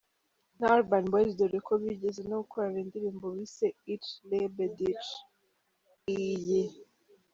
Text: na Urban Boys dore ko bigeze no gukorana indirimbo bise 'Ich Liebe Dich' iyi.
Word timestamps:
na 0.59 0.65
Urban 0.77 1.05
Boys 1.11 1.31
dore 1.39 1.59
ko 1.67 1.73
bigeze 1.83 2.21
no 2.29 2.37
gukorana 2.41 2.77
indirimbo 2.85 3.25
bise 3.37 3.67
'Ich 3.93 4.07
Liebe 4.29 4.65
Dich' 4.77 5.15
iyi. 6.17 6.61